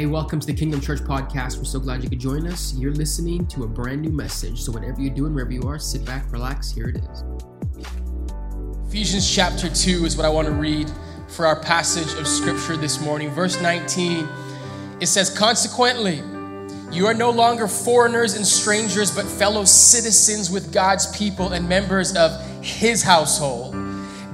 [0.00, 1.58] Hey, welcome to the Kingdom Church podcast.
[1.58, 2.72] We're so glad you could join us.
[2.74, 4.62] You're listening to a brand new message.
[4.62, 6.70] So, whatever you're doing, wherever you are, sit back, relax.
[6.70, 7.24] Here it is.
[8.88, 10.90] Ephesians chapter 2 is what I want to read
[11.28, 13.28] for our passage of scripture this morning.
[13.28, 14.26] Verse 19,
[15.02, 16.22] it says, Consequently,
[16.90, 22.16] you are no longer foreigners and strangers, but fellow citizens with God's people and members
[22.16, 23.69] of his household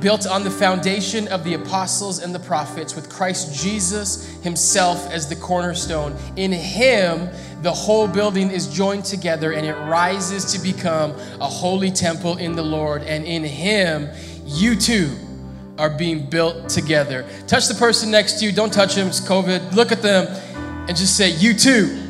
[0.00, 5.28] built on the foundation of the apostles and the prophets, with Christ Jesus himself as
[5.28, 6.16] the cornerstone.
[6.36, 7.28] In him,
[7.62, 12.54] the whole building is joined together and it rises to become a holy temple in
[12.54, 13.02] the Lord.
[13.02, 14.08] And in him,
[14.44, 15.16] you too
[15.78, 17.26] are being built together.
[17.46, 18.52] Touch the person next to you.
[18.52, 19.74] Don't touch him, it's COVID.
[19.74, 20.26] Look at them
[20.88, 22.02] and just say, You too.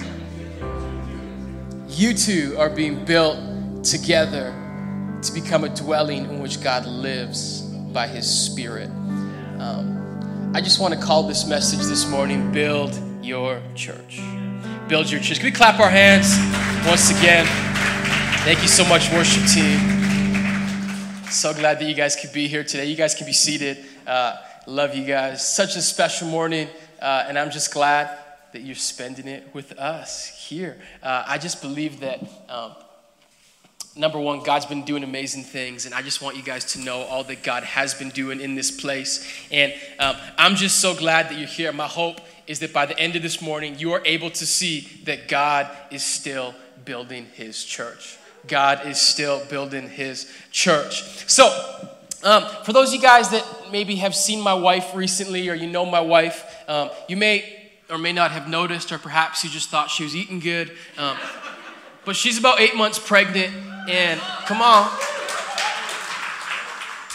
[1.89, 4.55] You too are being built together
[5.23, 7.66] to become a dwelling in which God lives
[7.97, 8.91] by His Spirit.
[9.59, 14.21] Um, I just want to call this message this morning Build Your Church.
[14.87, 15.39] Build Your Church.
[15.39, 16.37] Can we clap our hands
[16.87, 17.47] once again?
[18.45, 19.79] Thank you so much, worship team.
[21.31, 22.85] So glad that you guys could be here today.
[22.85, 23.79] You guys can be seated.
[24.07, 25.49] Uh, love you guys.
[25.49, 26.69] Such a special morning,
[27.01, 28.11] uh, and I'm just glad
[28.53, 30.77] that you're spending it with us here.
[31.03, 32.21] Uh, I just believe that
[32.51, 32.75] um,
[33.97, 37.03] number one, God's been doing amazing things, and I just want you guys to know
[37.03, 39.27] all that God has been doing in this place.
[39.51, 41.73] And um, I'm just so glad that you're here.
[41.73, 44.81] My hope is that by the end of this morning, you are able to see
[45.05, 48.19] that God is still building his church.
[48.47, 51.03] God is still building his church.
[51.29, 51.47] So,
[52.23, 55.67] um, for those of you guys that maybe have seen my wife recently or you
[55.67, 57.53] know my wife, um, you may
[57.89, 60.73] or may not have noticed, or perhaps you just thought she was eating good.
[60.99, 61.17] Um,
[62.05, 63.53] but she's about eight months pregnant,
[63.89, 64.91] and come on.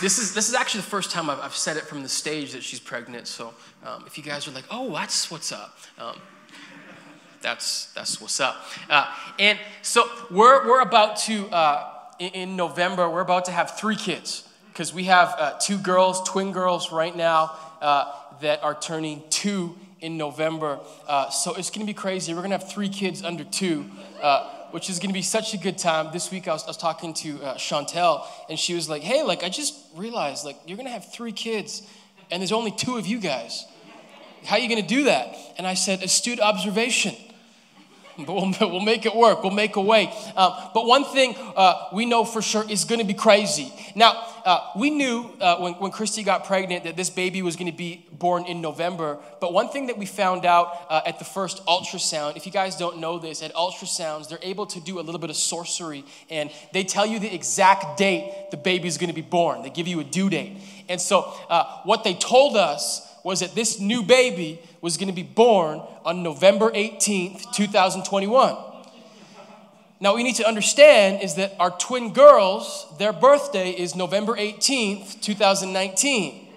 [0.02, 2.54] This is, this is actually the first time I've, I've said it from the stage
[2.54, 3.28] that she's pregnant.
[3.28, 3.54] So
[3.86, 6.16] um, if you guys are like, oh, that's what's up, um,
[7.42, 8.56] that's, that's what's up.
[8.90, 11.90] Uh, and so we're, we're about to, uh,
[12.20, 16.28] in, in, November, we're about to have three kids because we have uh, two girls,
[16.28, 18.12] twin girls right now uh,
[18.42, 20.80] that are turning two in November.
[21.08, 22.34] Uh, so it's going to be crazy.
[22.34, 23.86] We're going to have three kids under two.
[24.72, 26.12] Which is going to be such a good time.
[26.14, 29.22] This week I was, I was talking to uh, Chantel, and she was like, "Hey,
[29.22, 31.84] like I just realized, like you're going to have three kids,
[32.30, 33.66] and there's only two of you guys.
[34.46, 37.16] How are you going to do that?" And I said, "Astute observation."
[38.18, 39.42] But we'll, we'll make it work.
[39.42, 40.14] We'll make a way.
[40.36, 43.74] Um, but one thing uh, we know for sure is going to be crazy.
[43.96, 47.72] Now, uh, we knew uh, when, when Christy got pregnant that this baby was going
[47.72, 49.20] to be born in November.
[49.40, 52.76] But one thing that we found out uh, at the first ultrasound, if you guys
[52.76, 56.52] don't know this, at ultrasounds, they're able to do a little bit of sorcery and
[56.74, 59.64] they tell you the exact date the baby is going to be born.
[59.64, 60.58] They give you a due date.
[60.90, 65.14] And so, uh, what they told us was that this new baby was going to
[65.14, 68.71] be born on November 18th, 2021.
[70.02, 74.36] Now, what you need to understand is that our twin girls, their birthday is November
[74.36, 76.48] 18th, 2019.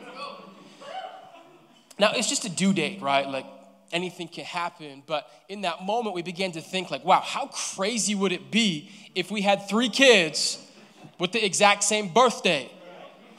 [1.98, 3.28] Now, it's just a due date, right?
[3.28, 3.44] Like
[3.92, 5.02] anything can happen.
[5.06, 8.90] But in that moment, we began to think, like, wow, how crazy would it be
[9.14, 10.58] if we had three kids
[11.20, 12.70] with the exact same birthday,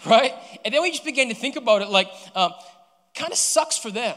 [0.06, 0.34] right?
[0.64, 2.54] And then we just began to think about it like, um,
[3.16, 4.16] kind of sucks for them.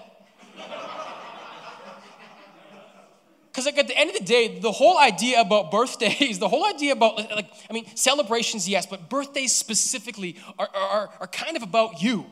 [3.59, 6.65] Because like at the end of the day, the whole idea about birthdays, the whole
[6.65, 11.65] idea about like, I mean, celebrations, yes, but birthdays specifically are, are, are kind of
[11.65, 12.25] about you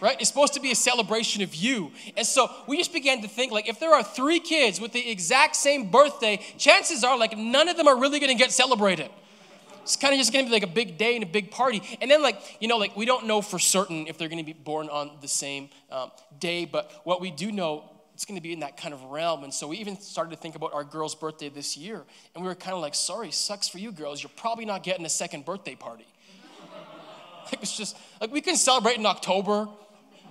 [0.00, 0.16] right?
[0.20, 1.90] It's supposed to be a celebration of you.
[2.16, 5.10] And so we just began to think like if there are three kids with the
[5.10, 9.10] exact same birthday, chances are like none of them are really gonna get celebrated.
[9.82, 11.82] It's kind of just gonna be like a big day and a big party.
[12.00, 14.52] And then, like, you know, like we don't know for certain if they're gonna be
[14.52, 18.52] born on the same um, day, but what we do know it's going to be
[18.52, 19.44] in that kind of realm.
[19.44, 22.02] And so we even started to think about our girl's birthday this year.
[22.34, 24.20] And we were kind of like, sorry, sucks for you girls.
[24.20, 26.04] You're probably not getting a second birthday party.
[27.44, 29.68] like it's just, like we can celebrate in October.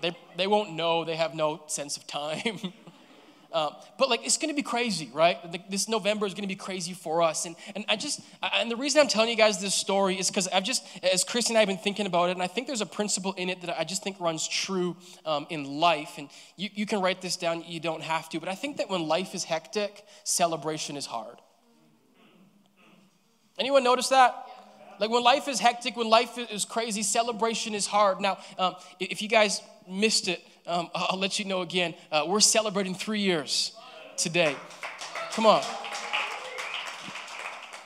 [0.02, 1.06] They, they won't know.
[1.06, 2.60] They have no sense of time.
[3.58, 5.40] Um, but like it's going to be crazy, right?
[5.68, 8.22] This November is going to be crazy for us, and and I just
[8.54, 11.50] and the reason I'm telling you guys this story is because I've just as Chris
[11.50, 13.62] and I have been thinking about it, and I think there's a principle in it
[13.62, 14.96] that I just think runs true
[15.26, 17.64] um, in life, and you you can write this down.
[17.66, 21.38] You don't have to, but I think that when life is hectic, celebration is hard.
[23.58, 24.36] Anyone notice that?
[25.00, 28.22] Like when life is hectic, when life is crazy, celebration is hard.
[28.22, 31.96] Now, um, if you guys missed it, um, I'll let you know again.
[32.12, 33.72] Uh, we're celebrating three years
[34.18, 34.56] today.
[35.32, 35.64] Come on.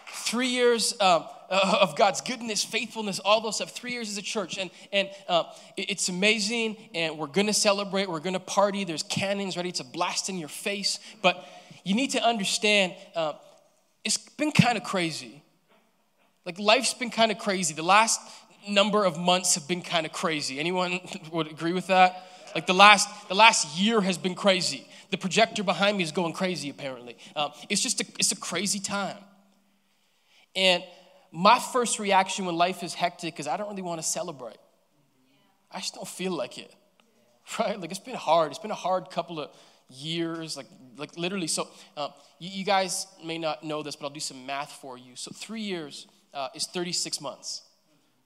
[0.07, 3.71] Three years um, uh, of God's goodness, faithfulness, all those stuff.
[3.71, 5.43] Three years as a church, and and uh,
[5.77, 6.77] it's amazing.
[6.95, 8.09] And we're gonna celebrate.
[8.09, 8.83] We're gonna party.
[8.83, 10.99] There's cannons ready to blast in your face.
[11.21, 11.45] But
[11.83, 13.33] you need to understand, uh,
[14.03, 15.43] it's been kind of crazy.
[16.45, 17.73] Like life's been kind of crazy.
[17.73, 18.19] The last
[18.67, 20.59] number of months have been kind of crazy.
[20.59, 20.99] Anyone
[21.31, 22.30] would agree with that?
[22.55, 24.87] Like the last the last year has been crazy.
[25.09, 26.69] The projector behind me is going crazy.
[26.69, 29.17] Apparently, um, it's just a, it's a crazy time.
[30.55, 30.83] And
[31.31, 34.57] my first reaction when life is hectic is I don't really want to celebrate.
[35.71, 36.73] I just don't feel like it,
[37.59, 37.79] right?
[37.79, 38.51] Like it's been hard.
[38.51, 39.51] It's been a hard couple of
[39.89, 40.67] years, like
[40.97, 41.47] like literally.
[41.47, 42.09] So uh,
[42.39, 45.15] you, you, guys may not know this, but I'll do some math for you.
[45.15, 47.63] So three years uh, is 36 months.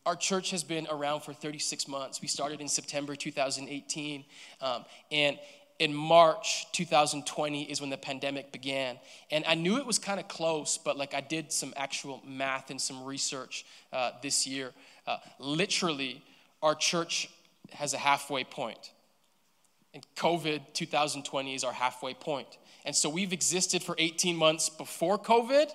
[0.06, 2.22] Our church has been around for 36 months.
[2.22, 4.24] We started in September 2018,
[4.62, 5.40] um, and
[5.80, 8.98] in March 2020 is when the pandemic began.
[9.32, 12.70] And I knew it was kind of close, but like I did some actual math
[12.70, 14.72] and some research uh, this year.
[15.06, 16.24] Uh, literally,
[16.62, 17.30] our church
[17.72, 18.92] has a halfway point.
[19.94, 22.58] And COVID 2020 is our halfway point.
[22.86, 25.72] And so we've existed for 18 months before COVID,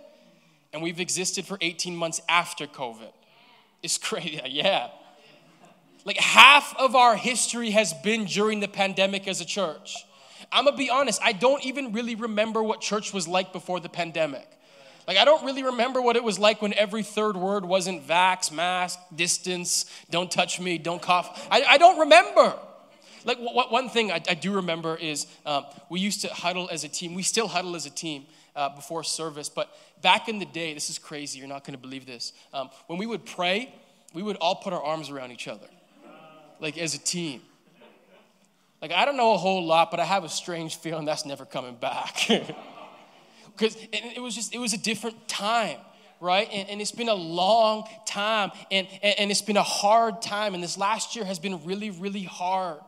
[0.73, 3.13] and we've existed for 18 months after COVID.
[3.83, 4.89] It's crazy, yeah.
[6.05, 9.97] Like half of our history has been during the pandemic as a church.
[10.53, 13.89] I'm gonna be honest, I don't even really remember what church was like before the
[13.89, 14.49] pandemic.
[15.07, 18.53] Like, I don't really remember what it was like when every third word wasn't vax,
[18.53, 21.49] mask, distance, don't touch me, don't cough.
[21.51, 22.57] I, I don't remember.
[23.25, 26.89] Like, one thing I, I do remember is um, we used to huddle as a
[26.89, 27.15] team.
[27.15, 28.27] We still huddle as a team
[28.57, 29.71] uh, before service, but
[30.03, 32.33] back in the day, this is crazy, you're not gonna believe this.
[32.53, 33.75] Um, when we would pray,
[34.15, 35.67] we would all put our arms around each other
[36.61, 37.41] like as a team.
[38.81, 41.45] Like, I don't know a whole lot, but I have a strange feeling that's never
[41.45, 42.29] coming back.
[43.57, 45.77] Because it was just, it was a different time,
[46.19, 46.49] right?
[46.51, 50.55] And, and it's been a long time, and, and, and it's been a hard time,
[50.55, 52.79] and this last year has been really, really hard.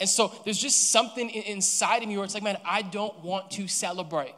[0.00, 3.50] And so there's just something inside of me where it's like, man, I don't want
[3.52, 4.34] to celebrate.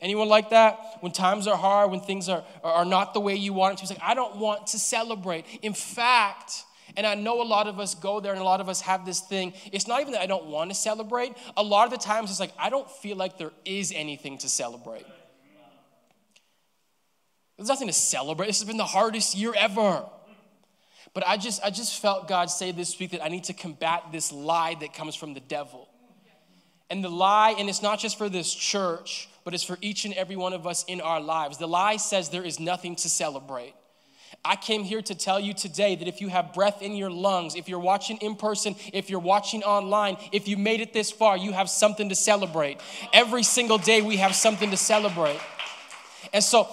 [0.00, 0.98] Anyone like that?
[1.00, 3.82] When times are hard, when things are, are not the way you want it to,
[3.84, 5.46] it's like, I don't want to celebrate.
[5.62, 6.64] In fact,
[6.96, 9.04] and I know a lot of us go there and a lot of us have
[9.04, 9.52] this thing.
[9.72, 11.32] It's not even that I don't want to celebrate.
[11.56, 14.48] A lot of the times it's like I don't feel like there is anything to
[14.48, 15.06] celebrate.
[17.56, 18.46] There's nothing to celebrate.
[18.46, 20.04] This has been the hardest year ever.
[21.14, 24.04] But I just I just felt God say this week that I need to combat
[24.12, 25.88] this lie that comes from the devil.
[26.88, 30.14] And the lie, and it's not just for this church, but it's for each and
[30.14, 31.58] every one of us in our lives.
[31.58, 33.74] The lie says there is nothing to celebrate.
[34.44, 37.54] I came here to tell you today that if you have breath in your lungs,
[37.54, 41.36] if you're watching in person, if you're watching online, if you made it this far,
[41.36, 42.80] you have something to celebrate.
[43.12, 45.40] Every single day we have something to celebrate.
[46.32, 46.68] And so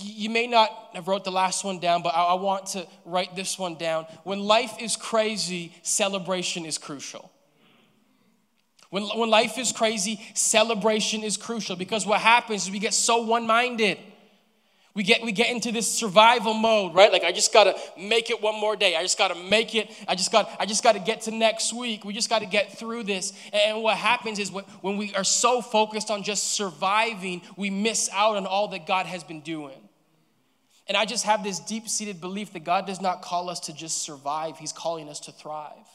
[0.00, 3.58] you may not have wrote the last one down, but I, want to write this
[3.58, 4.06] one down.
[4.24, 7.30] When life is crazy, celebration is crucial.
[8.96, 13.24] When, when life is crazy, celebration is crucial because what happens is we get so
[13.24, 13.98] one minded.
[14.94, 17.12] We get, we get into this survival mode, right?
[17.12, 18.96] Like I just gotta make it one more day.
[18.96, 19.90] I just gotta make it.
[20.08, 22.06] I just got I just gotta get to next week.
[22.06, 23.34] We just gotta get through this.
[23.52, 28.38] And what happens is when we are so focused on just surviving, we miss out
[28.38, 29.76] on all that God has been doing.
[30.88, 33.98] And I just have this deep-seated belief that God does not call us to just
[33.98, 35.86] survive, He's calling us to thrive.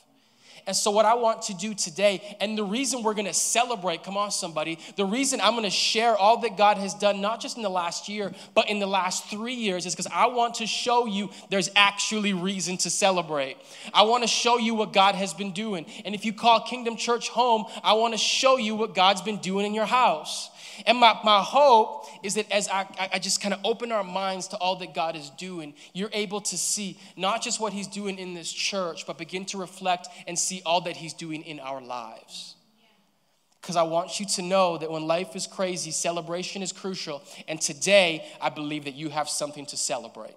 [0.67, 4.17] And so, what I want to do today, and the reason we're gonna celebrate, come
[4.17, 7.63] on, somebody, the reason I'm gonna share all that God has done, not just in
[7.63, 11.05] the last year, but in the last three years, is because I want to show
[11.05, 13.57] you there's actually reason to celebrate.
[13.93, 15.85] I wanna show you what God has been doing.
[16.05, 19.65] And if you call Kingdom Church home, I wanna show you what God's been doing
[19.65, 20.49] in your house.
[20.85, 24.47] And my, my hope is that as I, I just kind of open our minds
[24.49, 28.17] to all that God is doing, you're able to see not just what He's doing
[28.17, 31.81] in this church, but begin to reflect and see all that He's doing in our
[31.81, 32.55] lives.
[33.61, 37.21] Because I want you to know that when life is crazy, celebration is crucial.
[37.47, 40.35] And today, I believe that you have something to celebrate.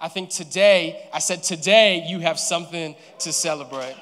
[0.00, 3.96] I think today, I said today, you have something to celebrate.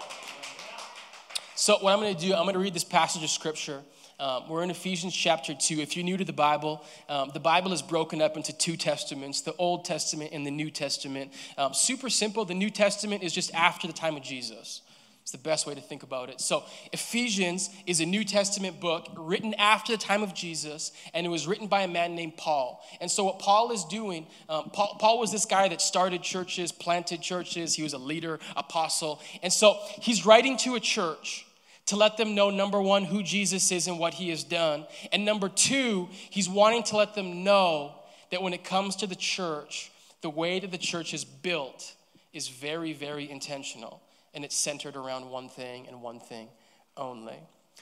[1.54, 3.82] So, what I'm to do, I'm to read this passage of scripture.
[4.20, 5.80] Um, we're in Ephesians chapter 2.
[5.80, 9.40] If you're new to the Bible, um, the Bible is broken up into two testaments
[9.40, 11.32] the Old Testament and the New Testament.
[11.56, 12.44] Um, super simple.
[12.44, 14.82] The New Testament is just after the time of Jesus.
[15.22, 16.38] It's the best way to think about it.
[16.38, 21.30] So, Ephesians is a New Testament book written after the time of Jesus, and it
[21.30, 22.84] was written by a man named Paul.
[23.00, 26.72] And so, what Paul is doing, um, Paul, Paul was this guy that started churches,
[26.72, 29.20] planted churches, he was a leader, apostle.
[29.42, 31.46] And so, he's writing to a church
[31.86, 34.86] to let them know number one, who Jesus is and what he has done.
[35.12, 37.94] And number two, he's wanting to let them know
[38.30, 39.90] that when it comes to the church,
[40.22, 41.94] the way that the church is built
[42.32, 44.00] is very, very intentional,
[44.34, 46.48] and it's centered around one thing and one thing
[46.96, 47.38] only.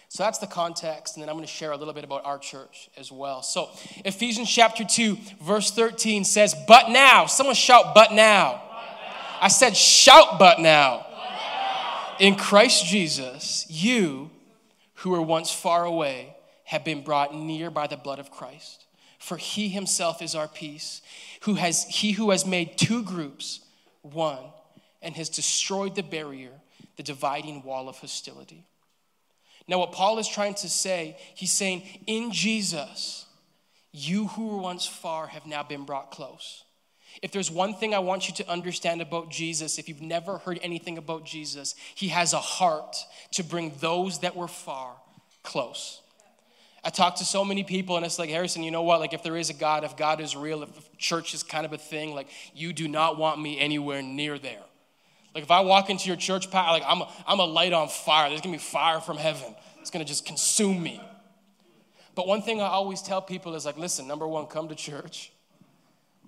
[0.08, 2.38] So that's the context, and then I'm going to share a little bit about our
[2.38, 3.42] church as well.
[3.42, 3.68] So,
[4.06, 8.62] Ephesians chapter 2, verse 13 says, But now, someone shout, But now.
[8.70, 9.38] But now.
[9.42, 11.04] I said, Shout, but now.
[12.18, 14.30] In Christ Jesus, you
[14.94, 18.84] who were once far away have been brought near by the blood of Christ.
[19.18, 21.02] For he himself is our peace,
[21.42, 23.60] who has, he who has made two groups
[24.02, 24.44] one
[25.02, 26.52] and has destroyed the barrier,
[26.96, 28.64] the dividing wall of hostility.
[29.66, 33.26] Now, what Paul is trying to say, he's saying, in Jesus,
[33.92, 36.64] you who were once far have now been brought close.
[37.22, 40.60] If there's one thing I want you to understand about Jesus, if you've never heard
[40.62, 42.96] anything about Jesus, he has a heart
[43.32, 44.94] to bring those that were far
[45.42, 46.00] close.
[46.84, 49.00] I talk to so many people, and it's like, Harrison, you know what?
[49.00, 51.72] Like, if there is a God, if God is real, if church is kind of
[51.72, 54.62] a thing, like, you do not want me anywhere near there.
[55.34, 58.28] Like, if I walk into your church, like, I'm a, I'm a light on fire.
[58.28, 59.54] There's gonna be fire from heaven.
[59.80, 61.00] It's gonna just consume me.
[62.14, 65.32] But one thing I always tell people is like, listen, number one, come to church.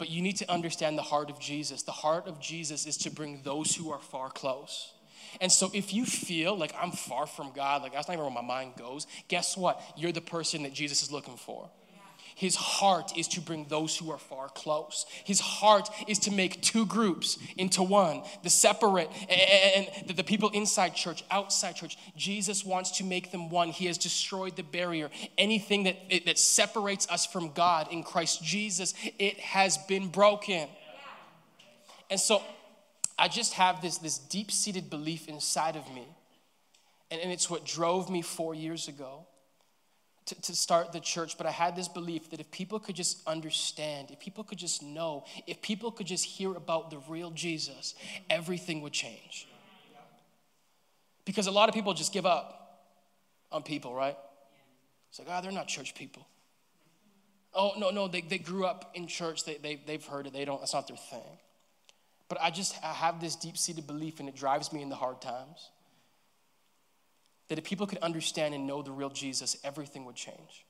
[0.00, 1.82] But you need to understand the heart of Jesus.
[1.82, 4.94] The heart of Jesus is to bring those who are far close.
[5.42, 8.32] And so if you feel like I'm far from God, like that's not even where
[8.32, 9.78] my mind goes, guess what?
[9.98, 11.68] You're the person that Jesus is looking for.
[12.40, 15.04] His heart is to bring those who are far close.
[15.24, 20.94] His heart is to make two groups into one, the separate and the people inside
[20.94, 21.98] church, outside church.
[22.16, 23.68] Jesus wants to make them one.
[23.68, 25.10] He has destroyed the barrier.
[25.36, 30.66] Anything that, that separates us from God in Christ Jesus, it has been broken.
[32.08, 32.42] And so
[33.18, 36.06] I just have this, this deep seated belief inside of me.
[37.10, 39.26] And, and it's what drove me four years ago
[40.30, 41.36] to, to start the church.
[41.36, 44.82] But I had this belief that if people could just understand, if people could just
[44.82, 47.94] know, if people could just hear about the real Jesus,
[48.28, 49.48] everything would change.
[51.24, 52.86] Because a lot of people just give up
[53.52, 54.16] on people, right?
[55.10, 56.26] It's like, oh, they're not church people.
[57.52, 59.44] Oh, no, no, they, they grew up in church.
[59.44, 60.32] They, they, they've heard it.
[60.32, 61.38] They don't, that's not their thing.
[62.28, 64.94] But I just I have this deep seated belief, and it drives me in the
[64.94, 65.70] hard times.
[67.50, 70.64] That if people could understand and know the real Jesus, everything would change.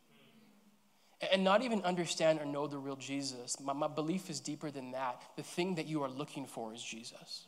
[1.31, 3.61] And not even understand or know the real Jesus.
[3.61, 5.23] My, my belief is deeper than that.
[5.37, 7.47] The thing that you are looking for is Jesus.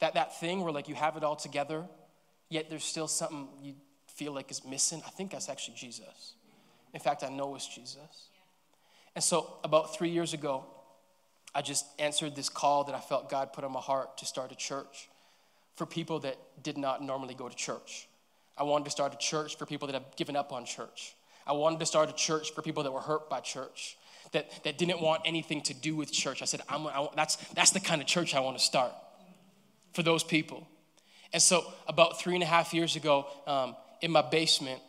[0.00, 1.86] That, that thing where like you have it all together,
[2.48, 3.74] yet there's still something you
[4.08, 5.00] feel like is missing.
[5.06, 6.34] I think that's actually Jesus.
[6.92, 8.28] In fact, I know it's Jesus.
[9.14, 10.64] And so about three years ago,
[11.54, 14.50] I just answered this call that I felt God put on my heart to start
[14.50, 15.08] a church
[15.80, 18.06] for people that did not normally go to church.
[18.54, 21.14] I wanted to start a church for people that have given up on church.
[21.46, 23.96] I wanted to start a church for people that were hurt by church,
[24.32, 26.42] that, that didn't want anything to do with church.
[26.42, 28.92] I said, I'm, I, that's, that's the kind of church I want to start
[29.94, 30.68] for those people.
[31.32, 34.82] And so, about three and a half years ago, um, in my basement,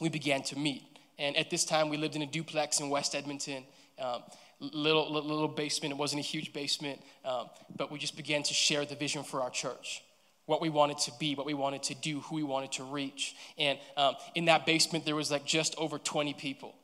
[0.00, 0.82] we began to meet.
[1.18, 3.64] And at this time, we lived in a duplex in West Edmonton.
[3.98, 4.22] Um,
[4.60, 5.92] little, little basement.
[5.92, 9.40] It wasn't a huge basement, um, but we just began to share the vision for
[9.40, 10.02] our church
[10.50, 13.36] what we wanted to be, what we wanted to do, who we wanted to reach.
[13.56, 16.74] And um, in that basement, there was like just over 20 people.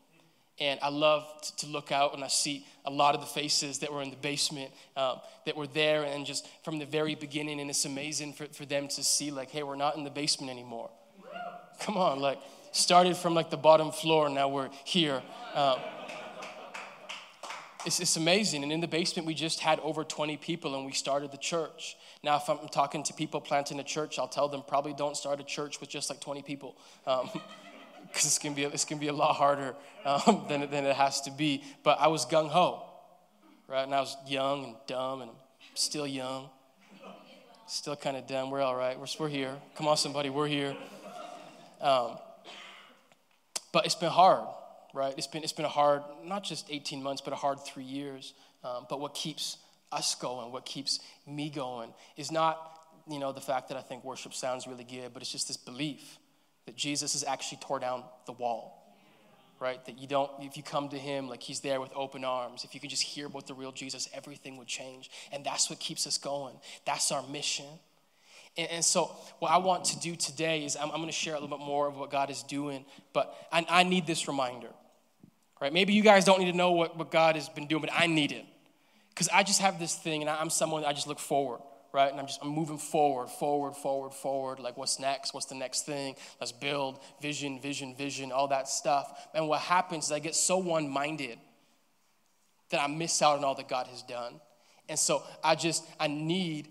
[0.61, 1.25] And I love
[1.59, 4.17] to look out and I see a lot of the faces that were in the
[4.17, 7.59] basement um, that were there and just from the very beginning.
[7.59, 10.49] And it's amazing for, for them to see, like, hey, we're not in the basement
[10.49, 10.89] anymore.
[11.81, 12.39] Come on, like,
[12.71, 15.21] started from like the bottom floor, now we're here.
[15.55, 15.81] Um,
[17.85, 18.63] it's, it's amazing.
[18.63, 21.97] And in the basement, we just had over 20 people and we started the church.
[22.27, 25.39] Now, if I'm talking to people planting a church, I'll tell them probably don't start
[25.39, 26.77] a church with just like 20 people.
[27.07, 27.31] Um,
[28.09, 31.21] because it's gonna be it's gonna be a lot harder um, than, than it has
[31.21, 31.63] to be.
[31.85, 32.83] But I was gung ho,
[33.69, 33.85] right?
[33.85, 36.49] And I was young and dumb, and I'm still young,
[37.69, 38.51] still kind of dumb.
[38.51, 38.99] We're all right.
[38.99, 39.55] We're we're here.
[39.77, 40.77] Come on, somebody, we're here.
[41.81, 42.19] Um,
[43.73, 44.49] but it's been hard
[44.95, 45.13] right?
[45.19, 48.33] It's been, it's been a hard, not just 18 months, but a hard three years.
[48.65, 49.59] Um, but what keeps
[49.93, 54.05] us going, what keeps me going, is not, you know, the fact that I think
[54.05, 56.19] worship sounds really good, but it's just this belief
[56.67, 58.83] that Jesus has actually tore down the wall.
[59.59, 59.83] Right?
[59.87, 62.63] That you don't, if you come to him, like he's there with open arms.
[62.63, 65.11] If you can just hear about the real Jesus, everything would change.
[65.33, 66.57] And that's what keeps us going.
[66.85, 67.65] That's our mission.
[68.59, 71.33] And, and so, what I want to do today is I'm, I'm going to share
[71.33, 74.69] a little bit more of what God is doing, but I, I need this reminder
[75.61, 75.73] right?
[75.73, 78.07] Maybe you guys don't need to know what, what God has been doing, but I
[78.07, 78.45] need it.
[79.17, 82.11] Because I just have this thing, and I'm someone I just look forward, right?
[82.11, 84.61] And I'm just I'm moving forward, forward, forward, forward.
[84.61, 85.33] Like, what's next?
[85.33, 86.17] What's the next thing?
[86.39, 89.29] Let's build vision, vision, vision, all that stuff.
[89.35, 91.39] And what happens is I get so one minded
[92.69, 94.39] that I miss out on all that God has done.
[94.87, 96.69] And so I just, I need,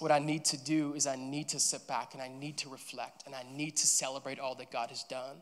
[0.00, 2.70] what I need to do is I need to sit back and I need to
[2.70, 5.36] reflect and I need to celebrate all that God has done.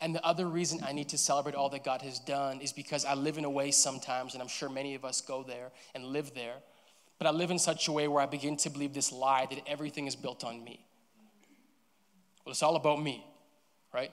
[0.00, 3.04] And the other reason I need to celebrate all that God has done is because
[3.04, 6.04] I live in a way sometimes, and I'm sure many of us go there and
[6.04, 6.56] live there,
[7.18, 9.60] but I live in such a way where I begin to believe this lie that
[9.66, 10.84] everything is built on me.
[12.44, 13.26] Well, it's all about me,
[13.92, 14.12] right?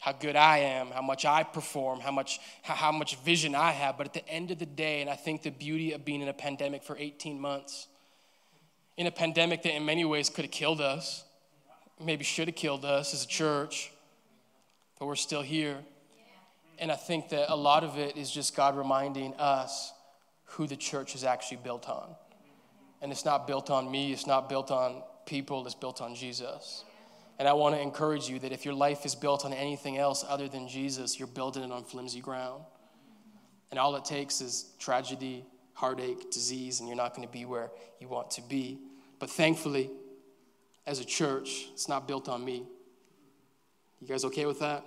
[0.00, 3.96] How good I am, how much I perform, how much, how much vision I have.
[3.96, 6.28] But at the end of the day, and I think the beauty of being in
[6.28, 7.86] a pandemic for 18 months,
[8.96, 11.24] in a pandemic that in many ways could have killed us,
[12.02, 13.92] maybe should have killed us as a church
[15.00, 15.78] but we're still here.
[16.78, 19.92] And I think that a lot of it is just God reminding us
[20.44, 22.14] who the church is actually built on.
[23.02, 26.84] And it's not built on me, it's not built on people, it's built on Jesus.
[27.38, 30.22] And I want to encourage you that if your life is built on anything else
[30.28, 32.62] other than Jesus, you're building it on flimsy ground.
[33.70, 37.70] And all it takes is tragedy, heartache, disease, and you're not going to be where
[38.00, 38.78] you want to be.
[39.18, 39.90] But thankfully,
[40.86, 42.66] as a church, it's not built on me.
[44.00, 44.84] You guys okay with that?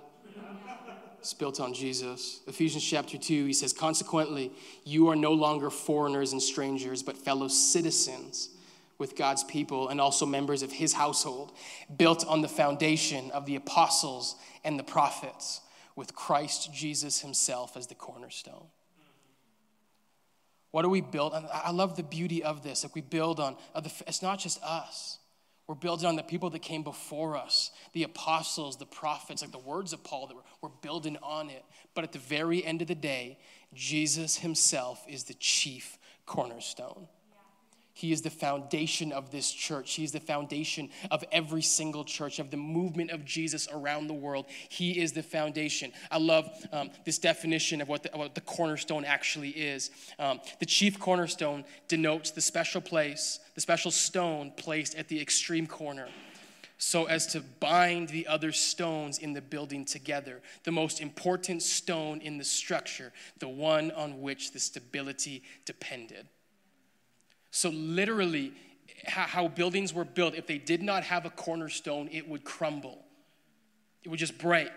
[1.18, 2.40] It's built on Jesus.
[2.46, 4.52] Ephesians chapter 2, he says, Consequently,
[4.84, 8.50] you are no longer foreigners and strangers, but fellow citizens
[8.98, 11.52] with God's people and also members of his household,
[11.96, 15.62] built on the foundation of the apostles and the prophets,
[15.96, 18.66] with Christ Jesus himself as the cornerstone.
[20.72, 21.32] What do we build?
[21.34, 22.82] I love the beauty of this.
[22.82, 23.56] Like we build on,
[24.06, 25.18] it's not just us.
[25.66, 29.58] We're building on the people that came before us, the apostles, the prophets, like the
[29.58, 31.64] words of Paul, that we're, we're building on it.
[31.94, 33.38] But at the very end of the day,
[33.72, 37.08] Jesus himself is the chief cornerstone.
[37.96, 39.94] He is the foundation of this church.
[39.94, 44.14] He is the foundation of every single church, of the movement of Jesus around the
[44.14, 44.46] world.
[44.68, 45.92] He is the foundation.
[46.10, 49.90] I love um, this definition of what the, what the, cornerstone actually is.
[50.18, 55.66] Um, the chief cornerstone denotes the special place, the special stone placed at the extreme
[55.66, 56.08] corner
[56.78, 60.42] so as to bind the other stones in the building together.
[60.64, 66.26] The most important stone in the structure, the one on which the stability depended.
[67.54, 68.52] So, literally,
[69.06, 72.98] how buildings were built, if they did not have a cornerstone, it would crumble,
[74.02, 74.72] it would just break.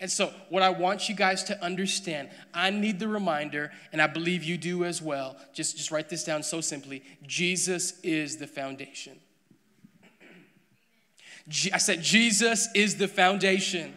[0.00, 4.06] And so, what I want you guys to understand, I need the reminder, and I
[4.06, 5.36] believe you do as well.
[5.52, 9.20] Just, just write this down so simply Jesus is the foundation.
[11.74, 13.92] I said, Jesus is the foundation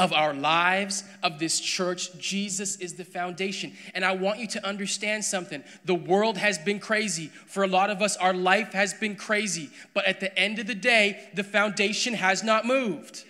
[0.00, 2.16] of our lives, of this church.
[2.18, 3.76] Jesus is the foundation.
[3.94, 5.62] And I want you to understand something.
[5.84, 7.26] The world has been crazy.
[7.46, 9.68] For a lot of us, our life has been crazy.
[9.92, 13.24] But at the end of the day, the foundation has not moved.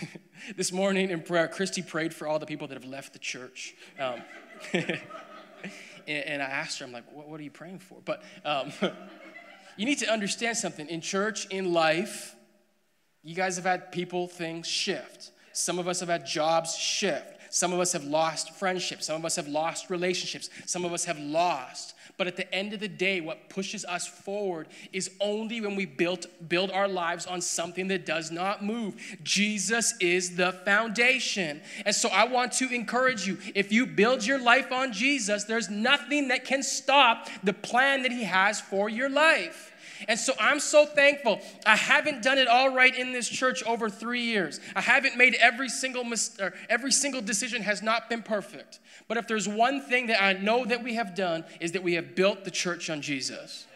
[0.56, 3.74] this morning in prayer, Christy prayed for all the people that have left the church.
[4.00, 4.22] Um,
[6.08, 7.98] and, I asked her, I'm like, what, what are you praying for?
[8.02, 8.72] But um,
[9.76, 10.88] you need to understand something.
[10.88, 12.34] In church, in life,
[13.22, 15.32] you guys have had people, things shift.
[15.54, 17.34] Some of us have had jobs shift.
[17.48, 19.06] Some of us have lost friendships.
[19.06, 20.50] Some of us have lost relationships.
[20.66, 21.94] Some of us have lost.
[22.16, 25.86] But at the end of the day, what pushes us forward is only when we
[25.86, 28.96] build, build our lives on something that does not move.
[29.22, 31.60] Jesus is the foundation.
[31.86, 35.70] And so I want to encourage you if you build your life on Jesus, there's
[35.70, 39.70] nothing that can stop the plan that He has for your life.
[40.08, 41.40] And so I'm so thankful.
[41.64, 44.60] I haven't done it all right in this church over three years.
[44.74, 48.80] I haven't made every single mis- every single decision has not been perfect.
[49.08, 51.94] But if there's one thing that I know that we have done is that we
[51.94, 53.66] have built the church on Jesus.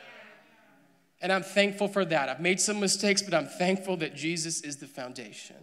[1.21, 2.29] And I'm thankful for that.
[2.29, 5.57] I've made some mistakes, but I'm thankful that Jesus is the foundation.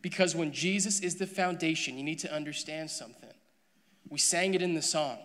[0.00, 3.28] Because when Jesus is the foundation, you need to understand something.
[4.08, 5.18] We sang it in the song.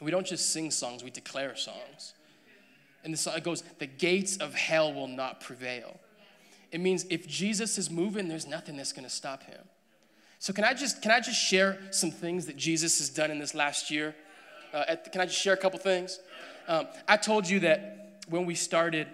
[0.00, 2.14] We don't just sing songs, we declare songs.
[3.08, 5.98] And the it goes, the gates of hell will not prevail.
[6.70, 9.60] It means if Jesus is moving, there's nothing that's going to stop him.
[10.38, 13.38] So can I just can I just share some things that Jesus has done in
[13.38, 14.14] this last year?
[14.74, 16.20] Uh, at, can I just share a couple things?
[16.66, 19.08] Um, I told you that when we started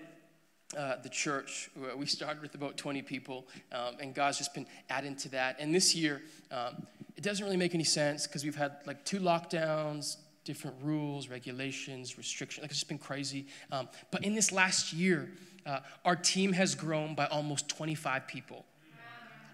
[0.76, 5.14] uh, the church, we started with about 20 people, um, and God's just been adding
[5.18, 5.61] to that.
[5.61, 6.85] And this year, um,
[7.16, 12.18] it doesn't really make any sense because we've had like two lockdowns, different rules, regulations,
[12.18, 12.62] restrictions.
[12.62, 13.46] Like it's just been crazy.
[13.72, 15.30] Um, but in this last year,
[15.66, 18.64] uh, our team has grown by almost 25 people.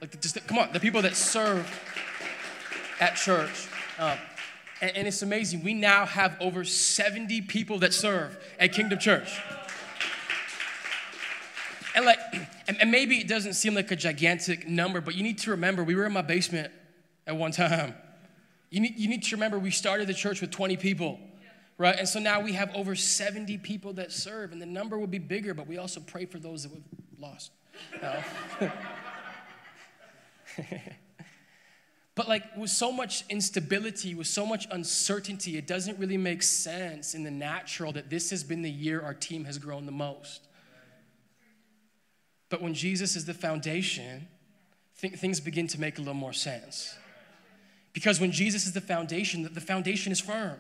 [0.01, 1.69] Like, just come on, the people that serve
[3.01, 3.69] at church.
[3.99, 4.19] Um,
[4.81, 5.63] and, and it's amazing.
[5.63, 9.39] We now have over 70 people that serve at Kingdom Church.
[11.95, 12.19] And like,
[12.81, 15.95] and maybe it doesn't seem like a gigantic number, but you need to remember we
[15.95, 16.73] were in my basement
[17.27, 17.95] at one time.
[18.71, 21.19] You need, you need to remember we started the church with 20 people,
[21.77, 21.97] right?
[21.99, 25.19] And so now we have over 70 people that serve, and the number will be
[25.19, 26.85] bigger, but we also pray for those that we've
[27.19, 27.51] lost.
[32.21, 37.15] But like with so much instability, with so much uncertainty, it doesn't really make sense
[37.15, 40.47] in the natural that this has been the year our team has grown the most.
[42.51, 44.29] But when Jesus is the foundation,
[45.01, 46.95] th- things begin to make a little more sense.
[47.93, 50.57] Because when Jesus is the foundation, the foundation is firm.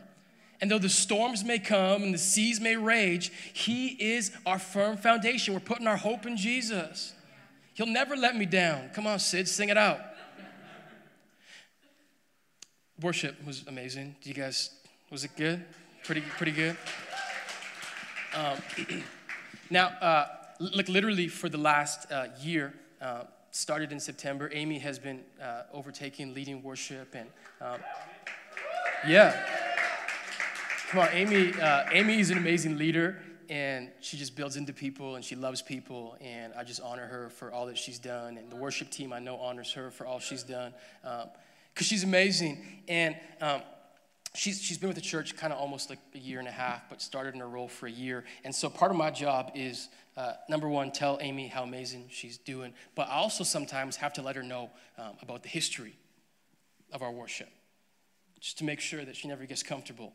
[0.60, 4.96] And though the storms may come and the seas may rage, He is our firm
[4.96, 5.54] foundation.
[5.54, 7.14] We're putting our hope in Jesus.
[7.74, 8.90] He'll never let me down.
[8.94, 10.00] Come on, Sid, sing it out.
[13.00, 14.16] Worship was amazing.
[14.20, 14.70] Do you guys,
[15.10, 15.64] was it good?
[16.04, 16.76] Pretty, pretty good.
[18.34, 18.58] Um,
[19.70, 20.26] now, uh,
[20.58, 25.62] like literally for the last uh, year, uh, started in September, Amy has been uh,
[25.72, 27.28] overtaking leading worship and
[27.60, 27.80] um,
[29.06, 29.34] yeah.
[30.90, 31.52] Come on, Amy.
[31.60, 35.62] Uh, Amy is an amazing leader, and she just builds into people, and she loves
[35.62, 39.12] people, and I just honor her for all that she's done, and the worship team
[39.12, 41.30] I know honors her for all she's done, because um,
[41.82, 43.16] she's amazing, and.
[43.40, 43.62] Um,
[44.34, 46.88] she's, she's been with the church kind of almost like a year and a half,
[46.88, 48.24] but started in her role for a year.
[48.44, 52.38] And so part of my job is uh, number one, tell Amy how amazing she's
[52.38, 55.96] doing, but I also sometimes have to let her know um, about the history
[56.92, 57.48] of our worship,
[58.40, 60.12] just to make sure that she never gets comfortable.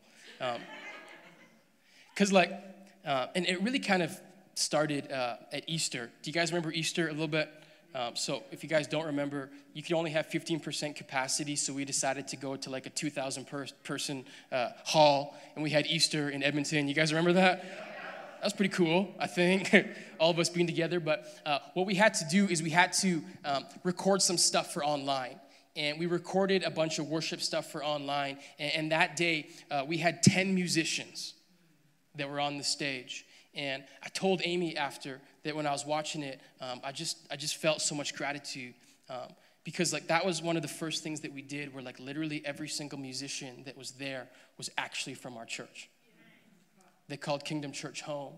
[2.14, 2.52] Because, um, like,
[3.04, 4.18] uh, and it really kind of
[4.54, 6.10] started uh, at Easter.
[6.22, 7.48] Do you guys remember Easter a little bit?
[7.96, 11.86] Um, so if you guys don't remember, you can only have 15% capacity, so we
[11.86, 16.28] decided to go to like a 2,000 per- person uh, hall, and we had Easter
[16.28, 16.88] in Edmonton.
[16.88, 17.62] You guys remember that?
[17.62, 19.74] That was pretty cool, I think,
[20.20, 21.00] all of us being together.
[21.00, 24.74] But uh, what we had to do is we had to um, record some stuff
[24.74, 25.40] for online.
[25.74, 28.36] And we recorded a bunch of worship stuff for online.
[28.58, 31.32] And, and that day, uh, we had 10 musicians
[32.16, 33.24] that were on the stage.
[33.54, 37.36] And I told Amy after that when I was watching it, um, I just I
[37.36, 38.74] just felt so much gratitude
[39.08, 39.28] um,
[39.64, 42.42] because like that was one of the first things that we did, where like literally
[42.44, 44.28] every single musician that was there
[44.58, 45.88] was actually from our church.
[47.08, 48.34] They called Kingdom Church home.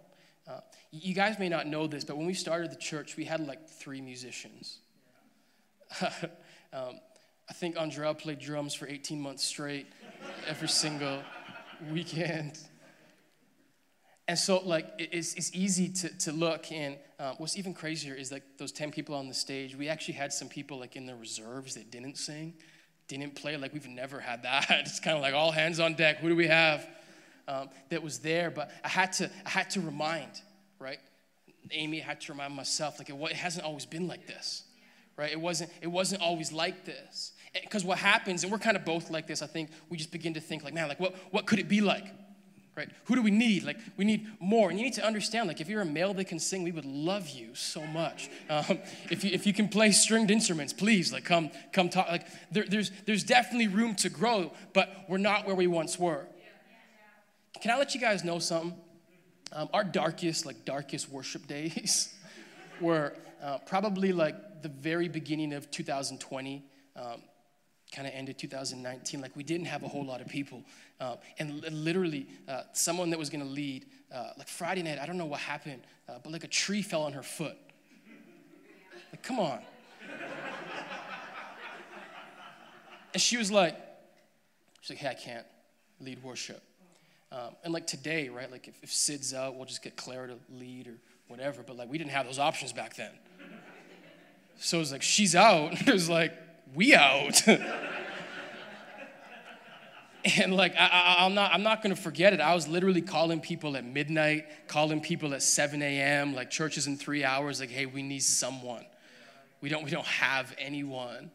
[0.46, 3.46] Uh, you guys may not know this, but when we started the church, we had
[3.46, 4.78] like three musicians.
[6.72, 7.00] um,
[7.48, 9.86] I think Andrea played drums for 18 months straight,
[10.46, 11.22] every single
[11.90, 12.58] weekend.
[14.28, 16.70] And so, like, it's, it's easy to, to look.
[16.70, 20.14] And um, what's even crazier is like those 10 people on the stage, we actually
[20.14, 22.52] had some people like in the reserves that didn't sing,
[23.08, 23.56] didn't play.
[23.56, 24.66] Like, we've never had that.
[24.80, 26.18] It's kind of like all hands on deck.
[26.18, 26.86] Who do we have?
[27.48, 30.42] Um, that was there, but I had to, I had to remind,
[30.78, 30.98] right?
[31.70, 34.64] Amy I had to remind myself, like, it, it hasn't always been like this,
[35.16, 35.32] right?
[35.32, 37.32] It wasn't, it wasn't always like this.
[37.62, 40.34] Because what happens, and we're kind of both like this, I think we just begin
[40.34, 42.04] to think, like, man, like, what, what could it be like?
[42.78, 42.88] Right?
[43.06, 43.64] Who do we need?
[43.64, 44.70] Like, we need more.
[44.70, 46.84] And you need to understand, like, if you're a male that can sing, we would
[46.84, 48.30] love you so much.
[48.48, 48.78] Um,
[49.10, 52.08] if, you, if you can play stringed instruments, please, like, come, come talk.
[52.08, 56.24] Like, there, there's, there's definitely room to grow, but we're not where we once were.
[57.60, 58.74] Can I let you guys know something?
[59.52, 62.14] Um, our darkest, like, darkest worship days
[62.80, 63.12] were
[63.42, 66.64] uh, probably like the very beginning of 2020.
[66.94, 67.22] Um,
[67.94, 70.62] kind of ended 2019 like we didn't have a whole lot of people
[71.00, 75.06] uh, and literally uh, someone that was going to lead uh, like friday night i
[75.06, 77.56] don't know what happened uh, but like a tree fell on her foot.
[79.12, 79.60] Like come on.
[83.14, 83.76] And she was like
[84.80, 85.46] she's like hey i can't
[86.00, 86.62] lead worship.
[87.30, 90.36] Um, and like today right like if, if sid's out we'll just get clara to
[90.50, 90.94] lead or
[91.26, 93.10] whatever but like we didn't have those options back then.
[94.58, 96.32] So it was like she's out it was like
[96.74, 97.42] we out.
[100.36, 103.76] and like I, am not i'm not to forget it i was literally calling people
[103.76, 108.02] at midnight calling people at 7 a.m like churches in three hours like hey we
[108.02, 108.84] need someone
[109.60, 111.30] we don't we don't have anyone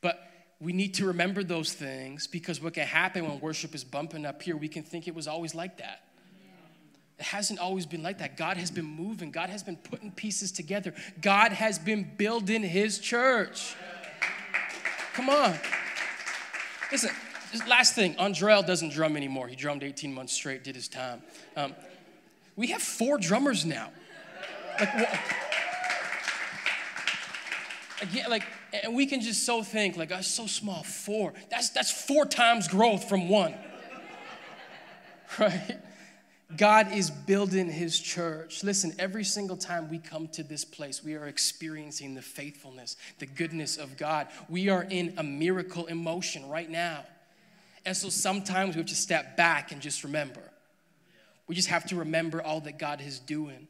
[0.00, 0.20] but
[0.60, 4.42] we need to remember those things because what can happen when worship is bumping up
[4.42, 6.02] here we can think it was always like that
[7.20, 8.38] it hasn't always been like that.
[8.38, 9.30] God has been moving.
[9.30, 10.94] God has been putting pieces together.
[11.20, 13.76] God has been building his church.
[15.14, 15.54] Come on.
[16.92, 17.10] Listen,
[17.68, 19.48] last thing, Andrell doesn't drum anymore.
[19.48, 21.22] He drummed 18 months straight, did his time.
[21.56, 21.74] Um,
[22.56, 23.90] we have four drummers now.
[24.78, 25.18] Like, well,
[28.02, 28.44] again, like,
[28.84, 31.32] and we can just so think, like, oh, so small, four.
[31.50, 33.54] That's, that's four times growth from one.
[35.38, 35.78] Right?
[36.56, 38.64] God is building his church.
[38.64, 43.26] Listen, every single time we come to this place, we are experiencing the faithfulness, the
[43.26, 44.28] goodness of God.
[44.48, 47.04] We are in a miracle emotion right now.
[47.86, 50.42] And so sometimes we have to step back and just remember.
[51.46, 53.68] We just have to remember all that God is doing.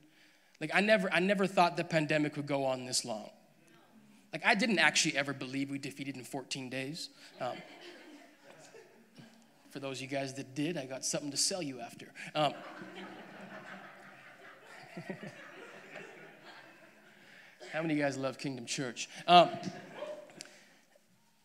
[0.61, 3.31] Like I never, I never thought the pandemic would go on this long.
[4.33, 7.11] Like I didn't actually ever believe we defeated in 14 days.
[7.41, 7.57] Um,
[9.71, 12.07] for those of you guys that did, I got something to sell you after.
[12.35, 12.53] Um,
[17.73, 19.09] how many of you guys love Kingdom Church?
[19.27, 19.51] Um,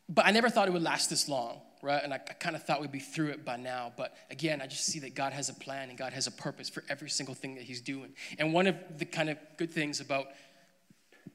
[0.10, 2.04] but I never thought it would last this long, right?
[2.04, 3.94] And I, I kind of thought we'd be through it by now.
[3.96, 6.70] But again, I just see that God has a plan and God has a purpose
[6.70, 8.14] for every single thing that He's doing.
[8.38, 10.28] And one of the kind of good things about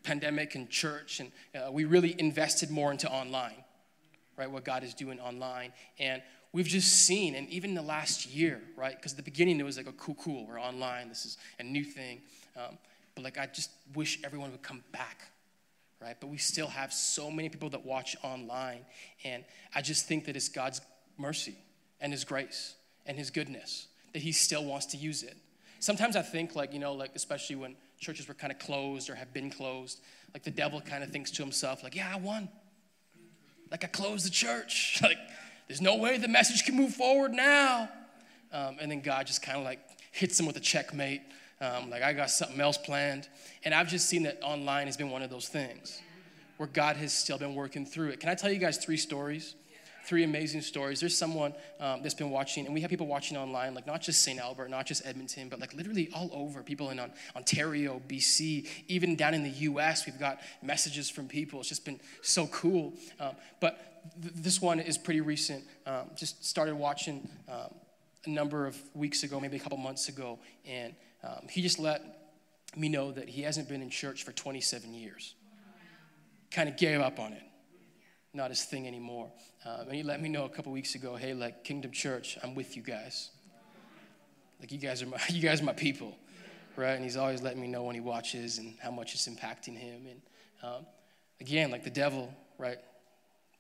[0.03, 3.64] pandemic and church, and uh, we really invested more into online,
[4.37, 4.50] right?
[4.50, 5.72] What God is doing online.
[5.98, 8.96] And we've just seen, and even the last year, right?
[8.96, 11.84] Because the beginning it was like a cool, cool, we're online, this is a new
[11.84, 12.22] thing.
[12.56, 12.78] Um,
[13.14, 15.30] but like, I just wish everyone would come back,
[16.00, 16.16] right?
[16.18, 18.84] But we still have so many people that watch online.
[19.24, 20.80] And I just think that it's God's
[21.18, 21.56] mercy
[22.00, 22.74] and His grace
[23.06, 25.36] and His goodness that He still wants to use it.
[25.78, 29.14] Sometimes I think, like, you know, like, especially when churches were kind of closed or
[29.14, 30.00] have been closed,
[30.34, 32.48] like the devil kind of thinks to himself, like, yeah, I won.
[33.70, 34.98] Like, I closed the church.
[35.02, 35.18] like,
[35.70, 37.88] there's no way the message can move forward now.
[38.52, 39.78] Um, and then God just kind of like
[40.11, 41.22] hits him with a checkmate.
[41.61, 43.28] Um, like, I got something else planned.
[43.64, 46.02] And I've just seen that online has been one of those things
[46.56, 48.18] where God has still been working through it.
[48.18, 49.54] Can I tell you guys three stories?
[50.06, 50.98] Three amazing stories.
[50.98, 54.24] There's someone um, that's been watching, and we have people watching online, like not just
[54.24, 54.40] St.
[54.40, 56.64] Albert, not just Edmonton, but like literally all over.
[56.64, 57.00] People in
[57.37, 61.61] Ontario, BC, even down in the US, we've got messages from people.
[61.61, 62.94] It's just been so cool.
[63.20, 63.89] Um, but
[64.20, 65.64] th- this one is pretty recent.
[65.86, 67.74] Um, just started watching um,
[68.26, 72.02] a number of weeks ago, maybe a couple months ago, and um, he just let
[72.76, 75.34] me know that he hasn't been in church for 27 years.
[76.50, 77.42] Kind of gave up on it,
[78.32, 79.30] not his thing anymore.
[79.64, 82.54] Um, and he let me know a couple weeks ago, hey, like Kingdom Church, I'm
[82.54, 83.30] with you guys.
[84.60, 86.16] Like you guys are my, you guys are my people,
[86.76, 86.92] right?
[86.92, 90.06] And he's always letting me know when he watches and how much it's impacting him.
[90.06, 90.22] And
[90.62, 90.86] um,
[91.40, 92.78] again, like the devil, right?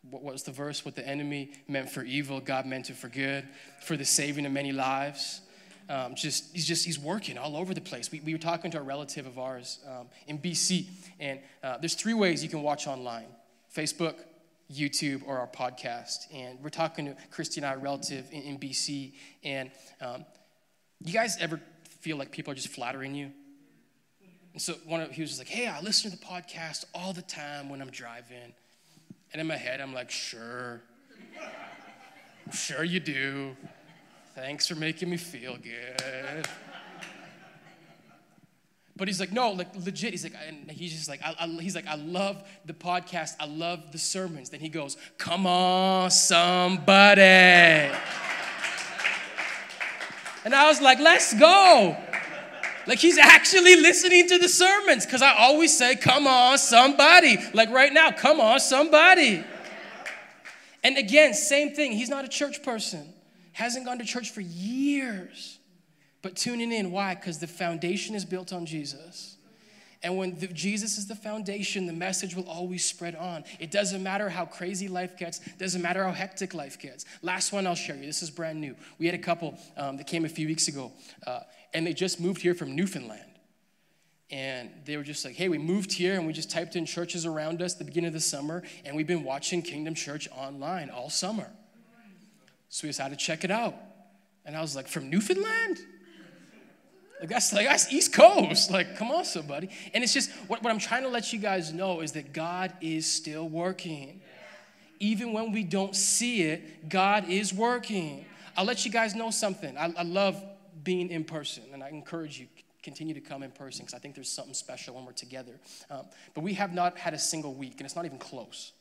[0.08, 0.84] What was the verse?
[0.84, 3.46] What the enemy meant for evil, God meant it for good,
[3.82, 5.42] for the saving of many lives.
[5.88, 8.10] Um, just he's just he's working all over the place.
[8.12, 10.86] We, we were talking to a relative of ours um, in BC,
[11.18, 13.26] and uh, there's three ways you can watch online:
[13.74, 14.14] Facebook,
[14.72, 16.32] YouTube, or our podcast.
[16.32, 20.24] And we're talking to Christy and I, relative in, in BC, and um,
[21.04, 21.60] you guys ever
[22.00, 23.32] feel like people are just flattering you?
[24.52, 27.22] And so one of he was like, "Hey, I listen to the podcast all the
[27.22, 28.54] time when I'm driving."
[29.32, 30.80] And in my head, I'm like, sure.
[32.52, 33.56] sure you do.
[34.34, 36.48] Thanks for making me feel good.
[38.96, 40.10] But he's like, no, like legit.
[40.10, 43.34] He's like, and he's just like, I, I, he's like, I love the podcast.
[43.40, 44.50] I love the sermons.
[44.50, 47.22] Then he goes, come on, somebody.
[47.22, 47.94] and
[50.54, 51.96] I was like, let's go.
[52.90, 57.38] Like he's actually listening to the sermons because I always say, come on, somebody.
[57.54, 59.44] Like right now, come on, somebody.
[60.82, 61.92] And again, same thing.
[61.92, 63.14] He's not a church person,
[63.52, 65.60] hasn't gone to church for years.
[66.20, 67.14] But tuning in, why?
[67.14, 69.36] Because the foundation is built on Jesus.
[70.02, 73.44] And when the, Jesus is the foundation, the message will always spread on.
[73.58, 77.04] It doesn't matter how crazy life gets, doesn't matter how hectic life gets.
[77.20, 78.06] Last one I'll share you.
[78.06, 78.74] This is brand new.
[78.98, 80.90] We had a couple um, that came a few weeks ago,
[81.26, 81.40] uh,
[81.72, 83.24] and they just moved here from Newfoundland.
[84.30, 87.26] And they were just like, hey, we moved here and we just typed in churches
[87.26, 91.10] around us the beginning of the summer, and we've been watching Kingdom Church online all
[91.10, 91.50] summer.
[92.68, 93.74] So we decided to check it out.
[94.44, 95.80] And I was like, from Newfoundland?
[97.20, 98.70] Like that's like that's East Coast.
[98.70, 99.68] Like, come on, somebody.
[99.92, 102.72] And it's just what, what I'm trying to let you guys know is that God
[102.80, 104.22] is still working.
[105.00, 108.24] Even when we don't see it, God is working.
[108.56, 109.76] I'll let you guys know something.
[109.76, 110.42] I, I love
[110.82, 112.46] being in person, and I encourage you
[112.82, 115.60] continue to come in person because I think there's something special when we're together.
[115.90, 118.72] Um, but we have not had a single week, and it's not even close.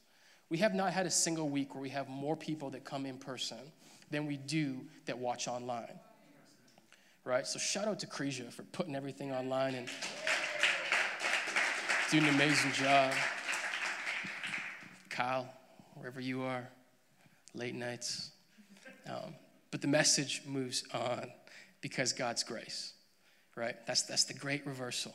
[0.50, 3.18] We have not had a single week where we have more people that come in
[3.18, 3.58] person
[4.10, 6.00] than we do that watch online
[7.30, 7.46] right?
[7.46, 9.88] So shout out to Cresia for putting everything online and
[12.10, 13.14] doing an amazing job.
[15.10, 15.48] Kyle,
[15.96, 16.68] wherever you are,
[17.54, 18.32] late nights.
[19.08, 19.36] Um,
[19.70, 21.32] but the message moves on
[21.82, 22.94] because God's grace,
[23.56, 23.76] right?
[23.88, 25.14] That's, that's the great reversal.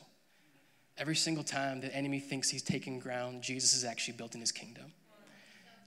[0.97, 4.93] Every single time the enemy thinks he's taking ground, Jesus is actually building his kingdom.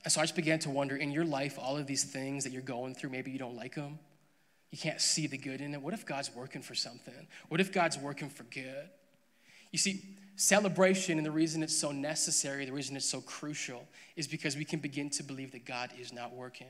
[0.05, 2.53] And so I just began to wonder in your life, all of these things that
[2.53, 3.99] you're going through, maybe you don't like them.
[4.71, 5.81] You can't see the good in it.
[5.81, 7.27] What if God's working for something?
[7.49, 8.89] What if God's working for good?
[9.73, 10.05] You see,
[10.37, 14.65] celebration and the reason it's so necessary, the reason it's so crucial, is because we
[14.65, 16.69] can begin to believe that God is not working.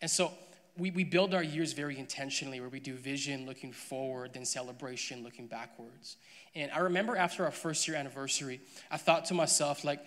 [0.00, 0.32] And so
[0.76, 5.22] we, we build our years very intentionally, where we do vision looking forward, then celebration
[5.22, 6.16] looking backwards.
[6.54, 8.60] And I remember after our first year anniversary,
[8.90, 10.04] I thought to myself, like,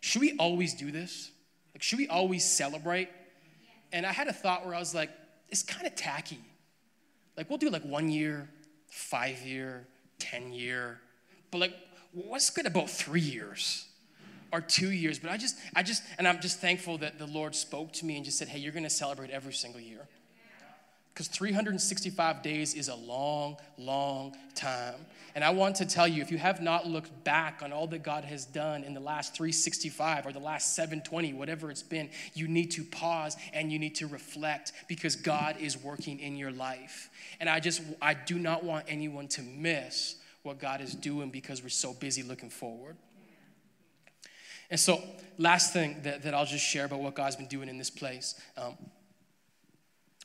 [0.00, 1.30] should we always do this?
[1.74, 3.08] Like, should we always celebrate?
[3.92, 5.10] And I had a thought where I was like,
[5.48, 6.38] it's kind of tacky.
[7.36, 8.48] Like, we'll do like one year,
[8.90, 9.86] five year,
[10.18, 11.00] 10 year,
[11.50, 11.74] but like,
[12.12, 13.86] what's good about three years?
[14.52, 17.54] Or two years, but I just, I just, and I'm just thankful that the Lord
[17.54, 20.06] spoke to me and just said, hey, you're gonna celebrate every single year.
[21.12, 24.94] Because 365 days is a long, long time.
[25.34, 28.02] And I want to tell you, if you have not looked back on all that
[28.02, 32.48] God has done in the last 365 or the last 720, whatever it's been, you
[32.48, 37.10] need to pause and you need to reflect because God is working in your life.
[37.38, 41.62] And I just, I do not want anyone to miss what God is doing because
[41.62, 42.96] we're so busy looking forward.
[44.70, 45.02] And so,
[45.36, 48.34] last thing that, that I'll just share about what God's been doing in this place.
[48.56, 48.76] Um,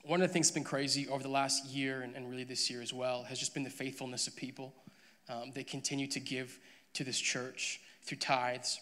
[0.03, 2.69] one of the things that's been crazy over the last year and, and, really this
[2.69, 4.73] year as well has just been the faithfulness of people.
[5.27, 6.59] Um, they continue to give
[6.93, 8.79] to this church through tithes,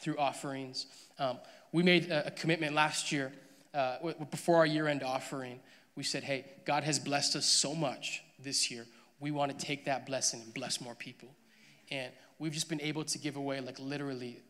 [0.00, 0.86] through offerings.
[1.20, 1.38] Um,
[1.70, 3.32] we made a, a, commitment last year
[3.72, 3.98] uh,
[4.32, 5.60] before our year end offering.
[5.94, 8.86] We said, hey, God has blessed us so much this year.
[9.20, 11.28] We want to take that blessing and bless more people.
[11.90, 14.40] And we've just been able to give away, like, literally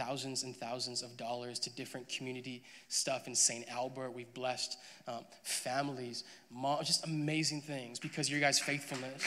[0.00, 3.68] thousands and thousands of dollars to different community stuff in St.
[3.70, 4.12] Albert.
[4.12, 9.22] We've blessed um, families, mom, just amazing things because of your guys' faithfulness.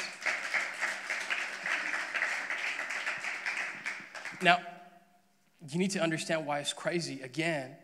[4.41, 4.59] now,
[5.69, 7.21] you need to understand why it's crazy.
[7.21, 7.75] Again,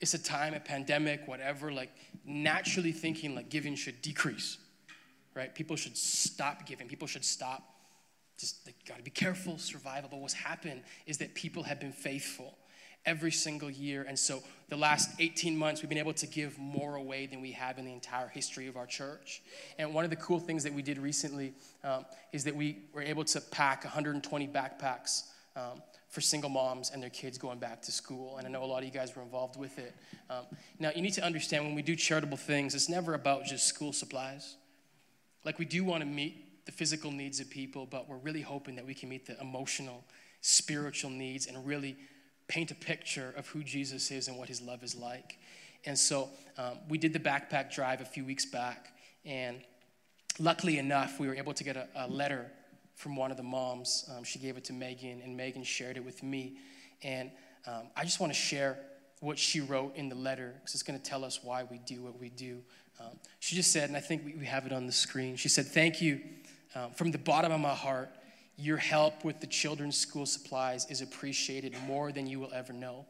[0.00, 1.90] it's a time, a pandemic, whatever, like
[2.24, 4.58] naturally thinking like giving should decrease,
[5.34, 5.52] right?
[5.52, 6.86] People should stop giving.
[6.86, 7.77] People should stop
[8.98, 10.08] got to be careful, survival.
[10.10, 12.58] But what's happened is that people have been faithful
[13.06, 14.04] every single year.
[14.08, 17.52] And so the last 18 months, we've been able to give more away than we
[17.52, 19.40] have in the entire history of our church.
[19.78, 23.02] And one of the cool things that we did recently um, is that we were
[23.02, 27.92] able to pack 120 backpacks um, for single moms and their kids going back to
[27.92, 28.38] school.
[28.38, 29.94] And I know a lot of you guys were involved with it.
[30.28, 30.44] Um,
[30.80, 33.92] now, you need to understand when we do charitable things, it's never about just school
[33.92, 34.56] supplies.
[35.44, 38.76] Like, we do want to meet the physical needs of people, but we're really hoping
[38.76, 40.04] that we can meet the emotional,
[40.42, 41.96] spiritual needs and really
[42.46, 45.38] paint a picture of who Jesus is and what his love is like.
[45.86, 46.28] And so
[46.58, 48.92] um, we did the backpack drive a few weeks back,
[49.24, 49.62] and
[50.38, 52.50] luckily enough, we were able to get a, a letter
[52.96, 54.04] from one of the moms.
[54.14, 56.58] Um, she gave it to Megan, and Megan shared it with me.
[57.02, 57.30] And
[57.66, 58.78] um, I just want to share
[59.20, 62.02] what she wrote in the letter because it's going to tell us why we do
[62.02, 62.60] what we do.
[63.00, 65.36] Um, she just said, and I think we, we have it on the screen.
[65.36, 66.20] She said, Thank you
[66.74, 68.10] um, from the bottom of my heart,
[68.56, 73.06] your help with the children's school supplies is appreciated more than you will ever know.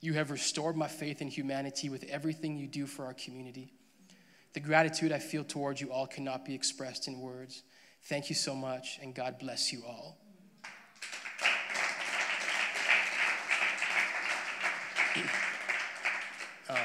[0.00, 3.72] You have restored my faith in humanity with everything you do for our community.
[4.52, 7.62] The gratitude I feel towards you all cannot be expressed in words.
[8.04, 10.18] Thank you so much, and God bless you all.
[16.68, 16.76] Um,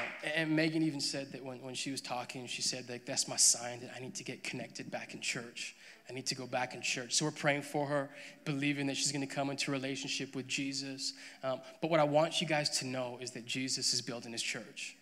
[0.42, 3.36] and Megan even said that when, when she was talking, she said, like, that's my
[3.36, 5.74] sign that I need to get connected back in church.
[6.08, 7.14] I need to go back in church.
[7.14, 8.10] So we're praying for her,
[8.44, 11.14] believing that she's going to come into relationship with Jesus.
[11.42, 14.42] Um, but what I want you guys to know is that Jesus is building his
[14.42, 14.96] church.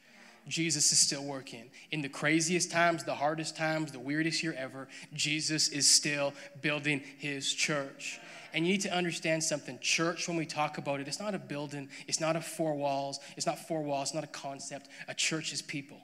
[0.48, 1.70] Jesus is still working.
[1.90, 7.02] In the craziest times, the hardest times, the weirdest year ever, Jesus is still building
[7.18, 8.20] his church.
[8.52, 9.78] And you need to understand something.
[9.80, 13.20] Church, when we talk about it, it's not a building, it's not a four walls,
[13.36, 14.88] it's not four walls, it's not a concept.
[15.08, 15.98] A church is people.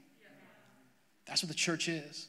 [1.26, 2.28] That's what the church is.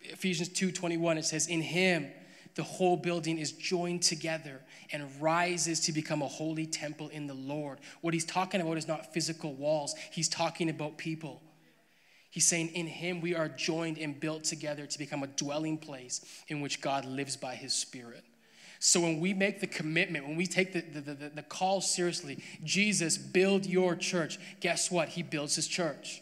[0.00, 2.10] Ephesians 2:21 it says in him
[2.54, 4.60] the whole building is joined together
[4.92, 7.78] and rises to become a holy temple in the Lord.
[8.02, 9.94] What he's talking about is not physical walls.
[10.10, 11.42] He's talking about people.
[12.30, 16.24] He's saying in him we are joined and built together to become a dwelling place
[16.48, 18.24] in which God lives by his spirit.
[18.84, 22.42] So when we make the commitment, when we take the, the, the, the call seriously,
[22.64, 25.10] Jesus, build your church, guess what?
[25.10, 26.20] He builds his church.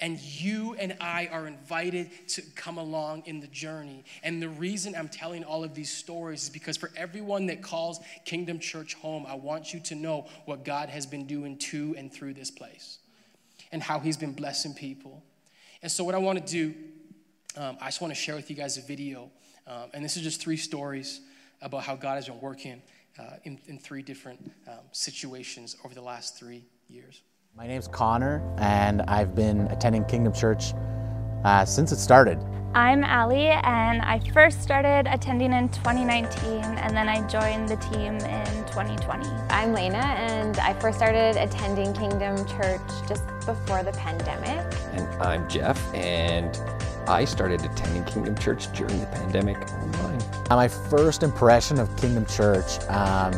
[0.00, 4.04] And you and I are invited to come along in the journey.
[4.24, 8.00] And the reason I'm telling all of these stories is because for everyone that calls
[8.24, 12.12] Kingdom Church home, I want you to know what God has been doing to and
[12.12, 12.98] through this place
[13.70, 15.22] and how He's been blessing people.
[15.82, 16.74] And so, what I want to do,
[17.56, 19.30] um, I just want to share with you guys a video.
[19.68, 21.20] Um, and this is just three stories
[21.62, 22.82] about how God has been working
[23.18, 27.22] uh, in, in, three different um, situations over the last three years.
[27.56, 30.74] My name's Connor, and I've been attending Kingdom Church
[31.44, 32.38] uh, since it started.
[32.74, 38.16] I'm Allie, and I first started attending in 2019, and then I joined the team
[38.16, 39.26] in 2020.
[39.48, 44.66] I'm Lena, and I first started attending Kingdom Church just before the pandemic.
[44.92, 46.60] And I'm Jeff, and
[47.08, 50.18] I started attending Kingdom Church during the pandemic online.
[50.50, 53.32] My first impression of Kingdom Church um,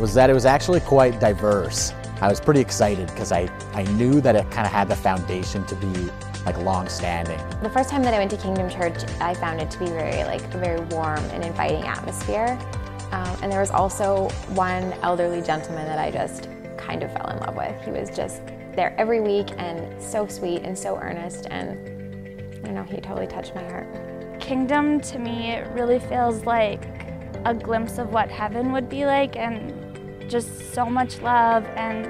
[0.00, 1.92] was that it was actually quite diverse.
[2.22, 5.66] I was pretty excited because I, I knew that it kind of had the foundation
[5.66, 6.10] to be
[6.46, 7.38] like long standing.
[7.62, 10.24] The first time that I went to Kingdom Church, I found it to be very
[10.24, 12.58] like a very warm and inviting atmosphere.
[13.12, 16.48] Um, and there was also one elderly gentleman that I just
[16.78, 17.84] kind of fell in love with.
[17.84, 18.42] He was just
[18.74, 21.93] there every week and so sweet and so earnest and
[22.64, 24.40] I know, he totally touched my heart.
[24.40, 26.84] Kingdom to me it really feels like
[27.44, 32.06] a glimpse of what heaven would be like and just so much love and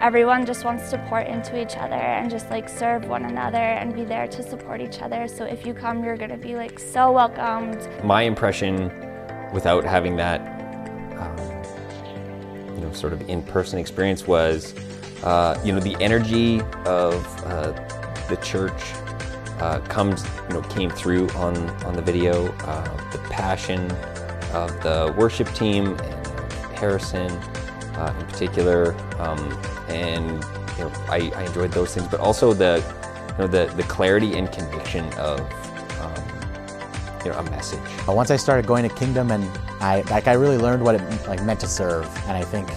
[0.00, 3.94] everyone just wants to pour into each other and just like serve one another and
[3.94, 5.26] be there to support each other.
[5.26, 7.88] So if you come, you're going to be like so welcomed.
[8.04, 8.92] My impression
[9.52, 10.40] without having that,
[11.18, 14.74] um, you know, sort of in person experience was,
[15.24, 17.72] uh, you know, the energy of uh,
[18.28, 18.92] the church.
[19.60, 22.48] Uh, comes, you know, came through on on the video.
[22.58, 23.90] Uh, the passion
[24.52, 26.26] of the worship team and
[26.76, 27.30] Harrison
[27.98, 29.38] uh, in particular, um,
[29.88, 30.44] and
[30.76, 32.06] you know, I, I, enjoyed those things.
[32.06, 32.82] But also the,
[33.32, 35.40] you know, the the clarity and conviction of,
[36.00, 37.80] um, you know, a message.
[38.06, 39.44] Once I started going to Kingdom, and
[39.80, 42.70] I like I really learned what it like meant to serve, and I think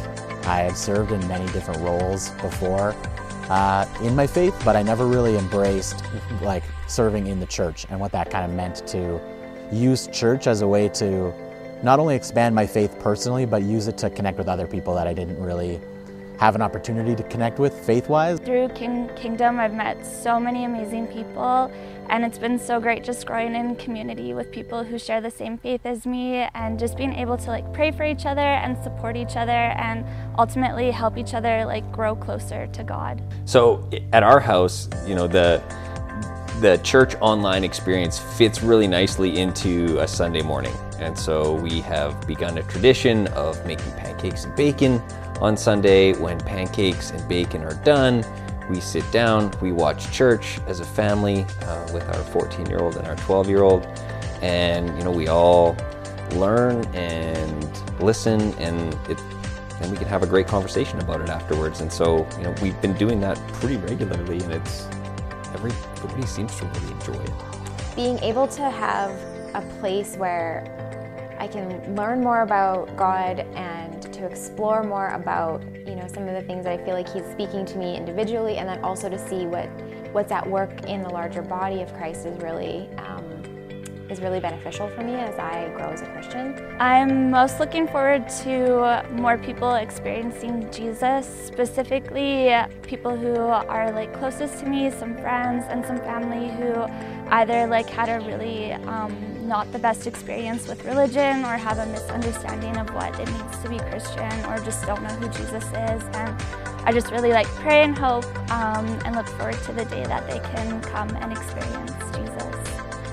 [0.45, 2.95] I had served in many different roles before.
[3.51, 6.05] Uh, in my faith, but I never really embraced
[6.41, 9.19] like serving in the church and what that kind of meant to
[9.73, 11.33] use church as a way to
[11.83, 15.05] not only expand my faith personally, but use it to connect with other people that
[15.05, 15.81] I didn't really
[16.41, 18.39] have an opportunity to connect with faith wise.
[18.39, 21.71] Through King, Kingdom, I've met so many amazing people,
[22.09, 25.59] and it's been so great just growing in community with people who share the same
[25.59, 29.15] faith as me and just being able to like pray for each other and support
[29.15, 30.03] each other and
[30.39, 33.21] ultimately help each other like grow closer to God.
[33.45, 35.61] So at our house, you know, the
[36.59, 40.73] the church online experience fits really nicely into a Sunday morning.
[40.97, 45.01] And so we have begun a tradition of making pancakes and bacon
[45.41, 46.13] on Sunday.
[46.13, 48.23] When pancakes and bacon are done,
[48.69, 52.95] we sit down, we watch church as a family uh, with our 14 year old
[52.95, 53.85] and our 12 year old.
[54.41, 55.75] And, you know, we all
[56.31, 59.19] learn and listen and it
[59.81, 61.81] and we can have a great conversation about it afterwards.
[61.81, 64.85] And so, you know, we've been doing that pretty regularly and it's
[65.55, 67.31] every, everybody seems to really enjoy it.
[67.95, 69.09] Being able to have
[69.55, 70.90] a place where
[71.41, 76.35] I can learn more about God and to explore more about you know some of
[76.35, 79.17] the things that I feel like He's speaking to me individually, and then also to
[79.17, 79.65] see what
[80.13, 83.25] what's at work in the larger body of Christ is really um,
[84.11, 86.63] is really beneficial for me as I grow as a Christian.
[86.79, 94.59] I'm most looking forward to more people experiencing Jesus, specifically people who are like closest
[94.59, 96.73] to me, some friends and some family who
[97.31, 101.85] either like had a really um, not the best experience with religion or have a
[101.87, 106.03] misunderstanding of what it means to be Christian or just don't know who Jesus is.
[106.13, 106.41] And
[106.85, 110.27] I just really like pray and hope um, and look forward to the day that
[110.29, 112.41] they can come and experience Jesus.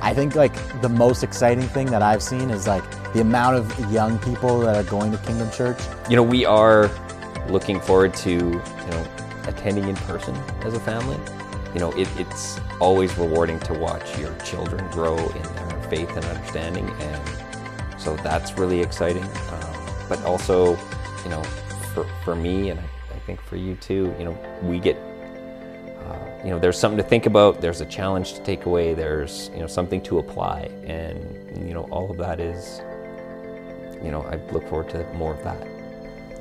[0.00, 3.92] I think like the most exciting thing that I've seen is like the amount of
[3.92, 5.80] young people that are going to Kingdom Church.
[6.08, 6.90] You know, we are
[7.48, 9.06] looking forward to, you know,
[9.46, 11.16] attending in person as a family.
[11.74, 16.24] You know, it, it's always rewarding to watch your children grow in their faith and
[16.24, 19.24] understanding, and so that's really exciting.
[19.24, 20.78] Um, but also,
[21.24, 21.42] you know,
[21.92, 24.96] for, for me, and I, I think for you too, you know, we get
[26.08, 27.60] uh, you know, there's something to think about.
[27.60, 28.94] There's a challenge to take away.
[28.94, 32.80] There's, you know, something to apply, and you know, all of that is,
[34.02, 35.60] you know, I look forward to more of that.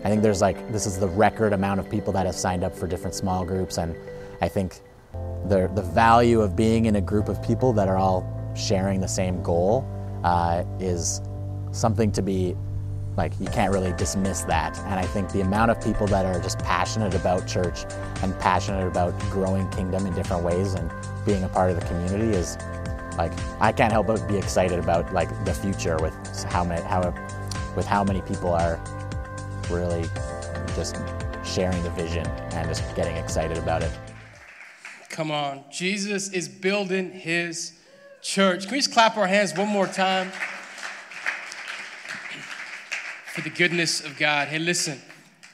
[0.05, 2.75] I think there's like this is the record amount of people that have signed up
[2.75, 3.95] for different small groups, and
[4.41, 4.79] I think
[5.45, 8.25] the the value of being in a group of people that are all
[8.55, 9.87] sharing the same goal
[10.23, 11.21] uh, is
[11.71, 12.55] something to be
[13.15, 14.77] like you can't really dismiss that.
[14.85, 17.85] And i think the amount of people that are just passionate about church
[18.21, 20.91] and passionate about growing kingdom in different ways and
[21.25, 22.57] being a part of the community is
[23.17, 26.13] like i can't help but be excited about like the future with
[26.45, 27.13] how many how
[27.75, 28.79] with how many people are
[29.69, 30.05] really
[30.75, 30.95] just
[31.43, 33.91] sharing the vision and just getting excited about it
[35.17, 37.73] come on jesus is building his
[38.21, 38.65] church.
[38.65, 40.29] Can we just clap our hands one more time
[43.33, 44.47] for the goodness of God?
[44.47, 45.01] Hey, listen,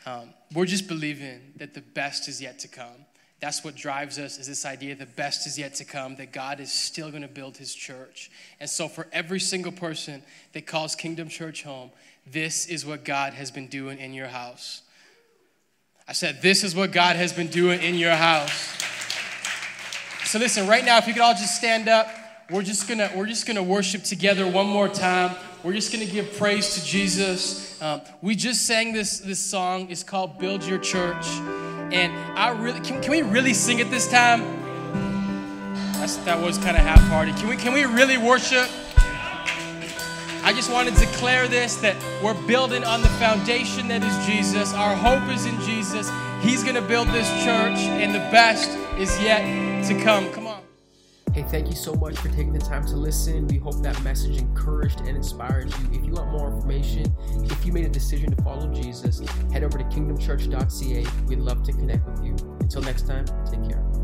[0.05, 3.05] um, we're just believing that the best is yet to come
[3.39, 6.61] that's what drives us is this idea the best is yet to come, that God
[6.61, 8.31] is still going to build his church.
[8.61, 11.91] And so, for every single person that calls Kingdom Church home,
[12.25, 14.83] this is what God has been doing in your house.
[16.07, 18.77] I said, This is what God has been doing in your house.
[20.33, 22.09] So, listen, right now, if you could all just stand up,
[22.49, 25.35] we're just gonna, we're just gonna worship together one more time.
[25.61, 27.79] We're just gonna give praise to Jesus.
[27.79, 29.91] Um, we just sang this, this song.
[29.91, 31.27] It's called Build Your Church.
[31.93, 34.41] And I really, can, can we really sing it this time?
[35.99, 37.35] That's, that was kind of half-hearted.
[37.35, 38.67] Can we, can we really worship?
[40.43, 44.73] I just want to declare this that we're building on the foundation that is Jesus.
[44.73, 46.09] Our hope is in Jesus.
[46.41, 50.31] He's going to build this church, and the best is yet to come.
[50.31, 50.61] Come on.
[51.33, 53.47] Hey, thank you so much for taking the time to listen.
[53.47, 55.99] We hope that message encouraged and inspired you.
[55.99, 57.05] If you want more information,
[57.43, 59.19] if you made a decision to follow Jesus,
[59.51, 61.25] head over to kingdomchurch.ca.
[61.25, 62.35] We'd love to connect with you.
[62.59, 64.02] Until next time, take care.